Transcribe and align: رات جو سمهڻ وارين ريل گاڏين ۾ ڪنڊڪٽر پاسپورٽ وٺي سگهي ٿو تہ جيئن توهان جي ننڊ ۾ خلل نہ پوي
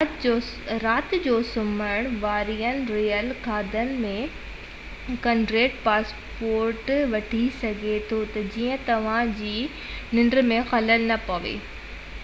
رات 0.83 1.11
جو 1.25 1.33
سمهڻ 1.49 2.07
وارين 2.23 2.79
ريل 2.93 3.27
گاڏين 3.47 3.91
۾ 4.05 4.13
ڪنڊڪٽر 5.27 5.77
پاسپورٽ 5.85 6.89
وٺي 7.13 7.43
سگهي 7.61 7.99
ٿو 8.13 8.21
تہ 8.37 8.47
جيئن 8.57 8.83
توهان 8.91 9.37
جي 9.45 9.55
ننڊ 10.21 10.41
۾ 10.53 10.61
خلل 10.75 11.07
نہ 11.15 11.23
پوي 11.31 11.57